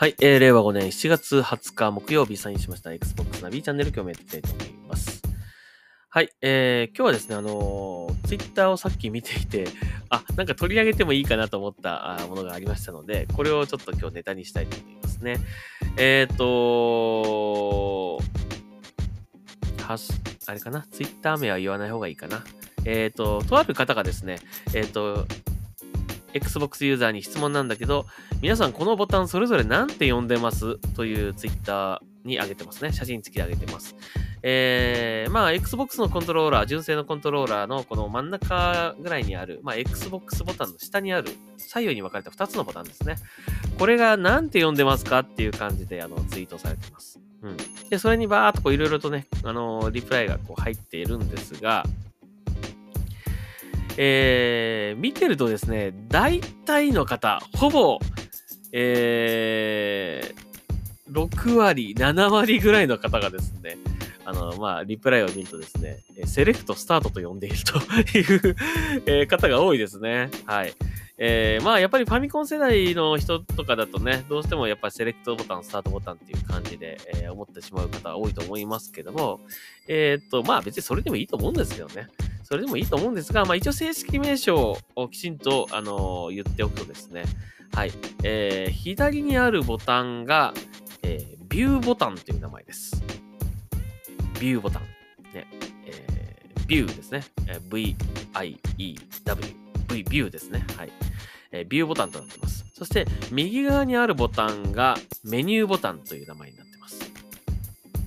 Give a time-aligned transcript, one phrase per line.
[0.00, 5.20] はい、えー、令和5年7月20日木曜日サインしました Xbox ナビチャンネル今日もやっていきたいと思います。
[6.08, 9.66] はい、えー、今日はですね、あのー、Twitter をさっき見ていて、
[10.08, 15.38] あ、なんか取り上げてもいいかなと思ったものがありましたので、これをちょっと今日ネタにしたいと思いますね。
[15.96, 18.18] えっ、ー、と
[19.82, 20.12] はし、
[20.46, 22.44] あれかな ?Twitter 名は言わない方がいいかな？
[22.84, 24.38] えっ、ー、と、とある方がですね、
[24.76, 25.26] えっ、と、
[26.38, 28.06] Xbox ユーザーに質問なんだけど、
[28.40, 30.78] 皆さんこのボタンそれぞれ何て呼んでます？
[30.94, 32.92] というツイッターに上げてますね。
[32.92, 33.94] 写真付きで上げてます。
[34.42, 43.16] えー、まあ、Xbox のコントローラー、純正のコントローラーのこの真ん中ぐらいにある、まあ、Xbox ボタンの下にある、左右に分かれた2つのボタンですね。
[43.78, 45.20] これが何て呼んでますか？
[45.20, 47.20] っていう感じで、あの、ツイートされてます。
[47.42, 47.56] うん。
[47.88, 51.84] で、それにバーっとこういろいろとね、あの、リプライがこう入っているんですが、
[54.00, 57.98] えー、見てるとですね、大体の方、ほぼ、
[58.72, 63.76] えー、6割、7割ぐらいの方がですね、
[64.24, 67.78] あの、まあ、リプライを見るとですね、セレクトスタートと呼んでいると
[68.16, 68.56] いう
[69.06, 70.30] え、方が多いですね。
[70.46, 70.74] はい。
[71.20, 79.40] えー、まあ、やっぱりファミコン世代の人とかだとね、どうしてもやっぱりセレクトボタン、スタートボタンっていう感じで、えー、思ってしまう方が多いと思いますけども、
[79.88, 82.06] えー、っと、まあ別にそれでもいいと思うんですけどね。
[82.48, 87.24] それでもいいと思うんですが、まあ一応正式名称をきちんと、あの、言っておくとですね、
[87.74, 90.54] はい、えー、左にあるボタンが、
[91.02, 93.04] えー、ビューボタンという名前です。
[94.40, 94.82] ビューボタン。
[95.34, 95.46] ね、
[95.84, 97.60] えー、ビューですねえ。
[97.68, 99.42] V-I-E-W。
[99.88, 100.64] V、ビューですね。
[100.78, 100.92] はい。
[101.52, 102.64] えー、ビューボタンとなってます。
[102.72, 107.12] そして、右側にあるボタンがメニューボタンという名前になってます。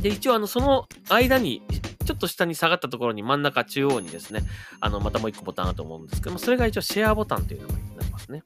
[0.00, 1.60] で、一応、あの、その間に
[2.04, 4.42] ちょっと下に下がったところに真ん中中央にですね、
[4.80, 8.42] あの、またもう一個ボタンあると思うんですけども、それが一応シェアボタンという名前になりますね。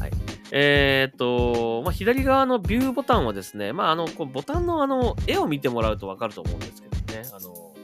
[0.00, 0.10] はい。
[0.50, 7.74] えー、っと、まあ、左側のビューボタンはですね、まあ、あの、こボタンのあの、絵を見てもらうとわかると思うんですけどね、あの、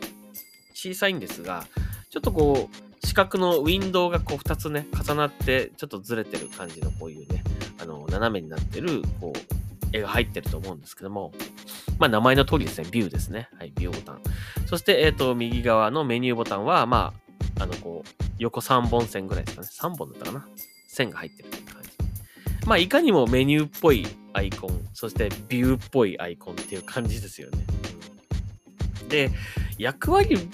[0.75, 1.65] 小さいんですが、
[2.11, 7.45] ちょっとこう、四角のウィンドウがこう2つね、重なって、ちょっとずれてる感じのこういうね、
[7.81, 11.33] あの、斜めになってる、こう、絵が入ってると思うんですけども、
[11.99, 12.88] まあ、名前の通りですね。
[12.91, 13.49] ビューですね。
[13.59, 14.22] はい、ビューボタン。
[14.66, 17.12] そして、えっ、ー、と、右側のメニューボタンは、ま
[17.59, 19.69] あ、あの、こう、横3本線ぐらいですかね。
[19.94, 20.47] 3本だったかな。
[20.88, 21.91] 線が入ってるっていう感じ。
[22.66, 27.65] まあ、いかにもメニューっぽいアイコン、そしてビューっぽいアイコンっていう感じですよね。
[29.09, 29.31] で、
[29.78, 30.49] 役割、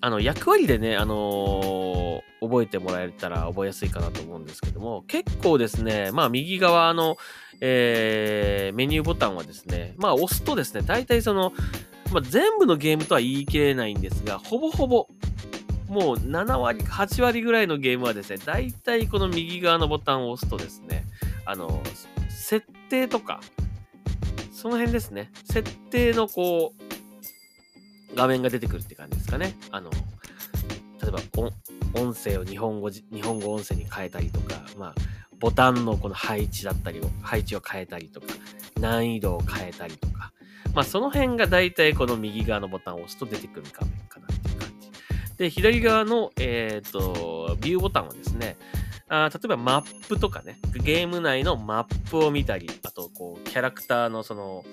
[0.00, 7.16] あの、役割でね、あのー、覚えてもらえたら覚えやすいかなと思うんですけども、結構ですね、まあ、右側の、
[7.60, 11.52] えー、メニューボタンはですね、まあ押すとですね、大体その、
[12.12, 15.08] まあ、全部のゲームとは言い切れないんですが、ほぼほぼ、
[15.88, 21.04] もう7割、8割ぐらいのゲームはですね、大体この右側のボタンを押すとですね、
[21.44, 21.82] あの、
[22.28, 23.40] 設定とか、
[24.52, 26.87] その辺ですね、設定のこう、
[28.14, 29.56] 画面が出てくるって感じですかね。
[29.70, 29.90] あの、
[31.02, 31.20] 例えば
[31.94, 34.94] 音声を日本語、日本語音声に変えたりとか、まあ、
[35.38, 38.26] ボタンのこの配置だったりを、配置を変えたりとか、
[38.80, 40.32] 難易度を変えたりとか、
[40.74, 44.90] まあその辺が大体この右側のボタンを押すと出てくる画面かなっていう感じ。
[45.36, 48.56] で、左側の、えっ、ー、と、ビューボタンはですね、
[49.08, 54.64] あ例えばマップとかね、ゲーム内のマップを見たり、あと、こう、キャラクターのその、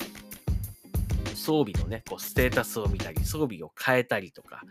[1.45, 4.63] 装備のね、こう、ステータスを見たり、装備を変えたりとか、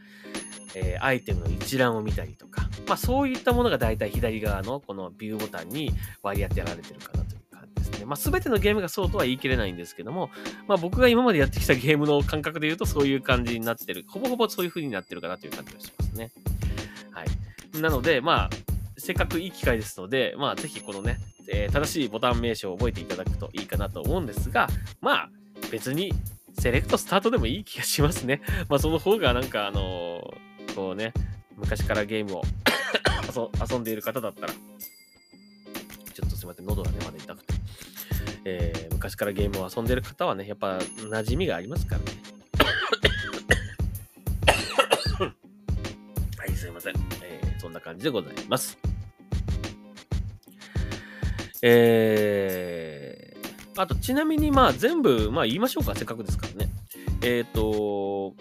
[0.74, 5.92] えー、アイテムの一覧を見たりとか、まあそういったものが大体左側のこのビューボタンに
[6.22, 8.06] 割り当てられてるかなという感じですね。
[8.06, 10.30] まあ全てのゲームがそうとは言い切れないんですけども、
[10.66, 16.32] まあ僕が今までやってきたゲームの感覚で言うとそういう感じになってる、ほぼほぼそういう風になってるかなという感じがしますね。
[17.12, 17.81] はい。
[17.81, 18.50] なので、まあ、
[18.99, 21.19] せっかくいい機会ですので、まあぜひこのね、
[21.49, 24.69] えー、正しいボタン名称を覚えていただくといいかなと思うんですが、
[25.00, 25.31] まあ
[25.70, 26.12] 別に
[26.58, 28.40] セレクトスタートでもいい気がしますね。
[28.68, 31.12] まあその方がなんかあのーこうね、
[31.56, 32.42] 昔からゲームを
[33.70, 37.54] 遊んでいる方だったら、ちょっとすいません、喉がね、まだ痛くて。
[38.46, 42.06] えー、昔からゲームを遊んでいる方はね、やっぱ馴染みがありますからね。
[46.36, 46.94] はい、すいません。
[47.22, 48.76] えー、そんな感じでございます。
[51.62, 53.03] えー、
[53.76, 56.71] あと、ちなみに、まあ、全部、まあ、言いましょうか、せっかくですからね。
[57.23, 58.35] えっ、ー、と、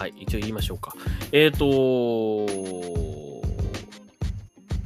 [0.00, 0.94] はい、一応言いましょうか。
[1.30, 2.39] えっ、ー、と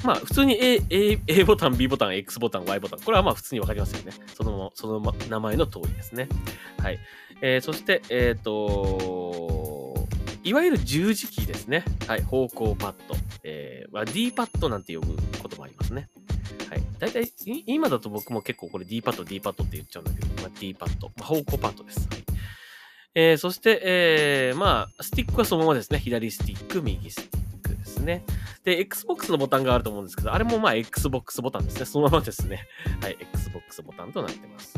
[0.05, 3.01] まあ、普通に A, A, A ボタン、B ボタン、X ボタン、Y ボタン。
[3.01, 4.13] これはまあ普通にわかりますよね。
[4.35, 6.29] その、その名前の通りですね。
[6.79, 6.99] はい。
[7.41, 10.07] えー、そして、えっ、ー、と、
[10.45, 11.85] いわゆる十字キーですね。
[12.07, 12.23] はい。
[12.23, 13.15] 方向パッド。
[13.45, 16.11] えー、まあ、D パッドなんて呼ぶこともありますね。
[16.69, 16.83] はい。
[16.99, 17.33] 大体、
[17.67, 21.09] 今だと僕も結構これ D パッド、D パッドって言っちゃうんだけど、まあ、D パッド。
[21.17, 22.07] まあ、方向パッドです。
[22.11, 22.25] はい。
[23.15, 25.99] えー、そして、えー、まあ、スティックはそのままですね。
[25.99, 27.34] 左スティック、右スティック
[28.05, 28.25] ね。
[28.65, 31.87] で、Xbox のボタンがあると思うんですけど、あれもまあ Xbox ボタンですね。
[31.87, 32.67] そのままですね。
[33.03, 34.75] はい、Xbox ボタンとなってます。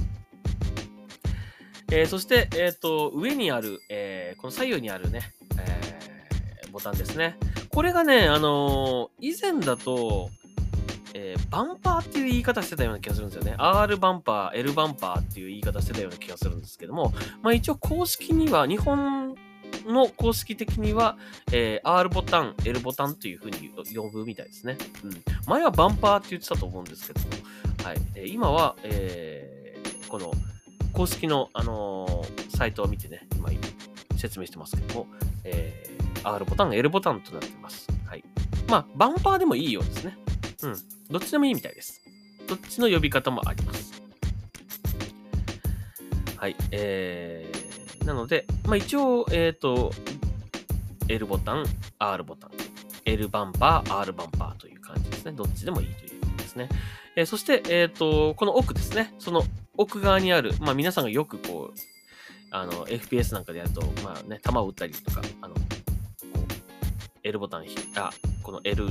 [1.93, 7.37] えー、そして、えっ、ー、と、上にある、えー、この左右にあるね、えー、ボタンですね。
[7.70, 10.31] これがね、あのー、以前だと、
[11.14, 13.55] えー、バンパーっていう言い方してたような気がするんですよね。
[13.58, 17.12] R バンパー、L バンパーっていう言い方してたような気がするんですけども、
[17.43, 19.36] まあ一応公式には日本
[19.87, 21.17] の公式的には、
[21.53, 24.77] えー、R ボタン、L ボタンというふうに呼ぶみたいですね。
[25.05, 25.23] うん。
[25.47, 27.27] 前はバンパーって言ってたと思うんですけども、
[27.85, 27.97] はい。
[28.15, 30.33] えー、今は、えー、この
[30.93, 33.50] 公式の、あのー、サイトを見てね、今
[34.17, 35.06] 説明してますけども、
[35.44, 37.88] えー、R ボタン、L ボタンとなってます。
[38.06, 38.25] はい。
[38.69, 40.19] まあ、バンパーでもいいようですね。
[40.62, 40.77] うん。
[41.11, 42.00] どっちでもいいみたいです。
[42.49, 44.03] どっちの呼び方もあります。
[46.37, 46.56] はい。
[46.71, 47.45] えー、
[48.06, 49.91] なので、まあ、一応、えっ、ー、と、
[51.08, 51.67] L ボタン、
[51.99, 52.50] R ボタン、
[53.05, 55.32] L バンパー、R バンパーという感じですね。
[55.32, 56.69] どっちでもいいということですね。
[57.17, 59.12] えー、そして、えっ、ー、と、この奥ですね。
[59.19, 59.43] その
[59.76, 61.79] 奥側にある、まあ、皆さんがよくこう、
[62.53, 65.64] あの、FPS なんかでやると、まあね、弾を撃ったりとか、あの、こう、
[67.25, 67.64] L ボタン、
[67.97, 68.11] あ、
[68.43, 68.87] この L、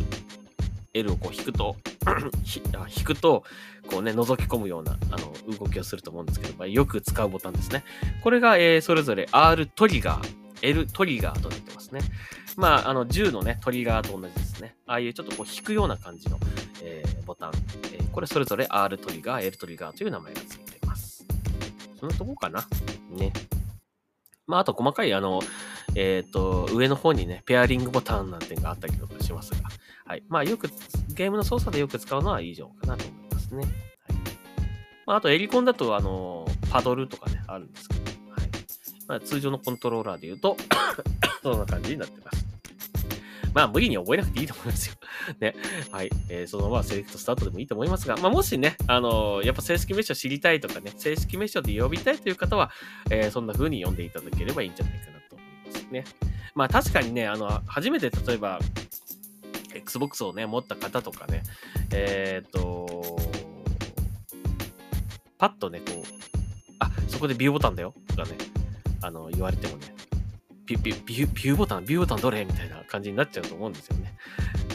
[0.94, 1.78] L をこう引くと
[2.98, 3.44] 引くと、
[3.90, 7.84] こうね、覗き込むような、あの、動きをすると思うんですけど、まあ、よく使うボタンですね。
[8.24, 12.02] これが、えー、それぞれ R トリガー、L トリガーとなってますね。
[12.57, 14.75] まあ、あの、銃のね、トリガーと同じですね。
[14.88, 16.40] ああいうちょっとこう引くような感じの、
[16.81, 17.52] えー、ボタン、
[17.94, 21.25] えー、これそれぞれ R トリガー、L トリガーという名前がついています。
[22.00, 22.66] そのとこかな？
[23.10, 23.34] ね。
[24.48, 25.42] まあ、あと細かい、あの、
[25.96, 29.69] えっ、ー、と、上の方にね、ペアリングボタンなんていうのがあったりとかしますが、
[30.06, 30.24] はい。
[30.28, 30.69] まあ、よく、
[31.16, 33.64] ゲームの操作でよく使うのは以上かなと思いますね。
[33.64, 33.70] はい。
[35.06, 38.02] まあ、あと、エリコンだと、あの、パドルとかね、あるんですけど、
[38.32, 38.50] はい。
[39.08, 40.58] まあ、通常のコントローラーで言うと
[41.42, 42.46] そんな感じになってます。
[43.56, 44.96] まあ、無理に覚えなくていいと思いますよ。
[45.40, 45.56] ね。
[45.90, 46.10] はい。
[46.30, 52.70] えー、そのままセレクトスタートでもいいと思いますが、まあ、もしね、あのー、やっぱ正式名称知りたいとかね、正式名称で呼びたいという方は、
[53.10, 56.04] えー、そんな風に呼んでいただければいいんじゃないかなと思いますね。
[56.54, 58.60] まあ、確かにね、あの、初めて例えば、
[59.75, 61.44] Xbox をね、持った方とかね、
[61.92, 63.18] えっ、と、
[65.38, 66.04] パッとね、こう、
[66.80, 68.38] あ、そこでビューボタンだよとかね、
[69.01, 69.94] あの、言われてもね、
[70.66, 74.13] ビュビュビュビューボタン、ビューボタンどれみたいな感じになっちゃうと思うんですよね。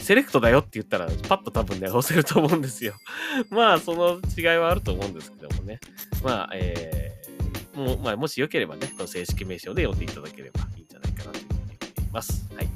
[0.01, 2.93] セレクトだよって言ったら、パッと多分ね、押せると思うんですよ。
[3.51, 5.79] まあ、その違いはあると思うんですけどもね。
[6.23, 11.59] まあ、えー、もまあ、もしよければね、この正式名称で呼んでいただければいいんじゃないかなというふうに
[11.97, 12.49] 思います。
[12.55, 12.70] はい。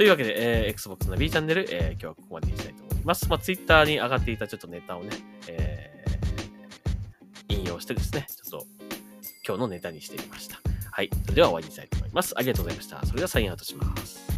[0.00, 3.28] というわけで、えー、Xbox の B チャンネル、えー、今日はここまでにしたいと思います。
[3.28, 5.10] まあ、Twitter に上がっていたちょっとネタをね、
[5.46, 8.66] えー、引用してですね、ちょっと
[9.46, 10.58] 今日のネタにしてみました。
[10.90, 11.10] はい。
[11.24, 12.32] それでは終わりにしたいと思います。
[12.34, 13.04] ありがとうございました。
[13.04, 14.29] それではサインアウトします。